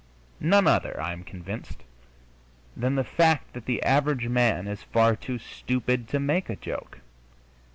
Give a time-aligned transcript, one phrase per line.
[0.39, 1.83] None other, I am convinced,
[2.75, 7.01] than the fact that the average man is far too stupid to make a joke.